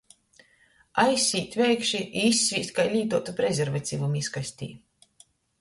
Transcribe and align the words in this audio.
Aizsīt 1.03 1.57
veikši 1.59 2.01
i 2.21 2.25
izsvīst 2.31 2.75
kai 2.79 2.87
lītuotu 2.97 3.37
prezervativu 3.43 4.13
miskastē. 4.19 4.73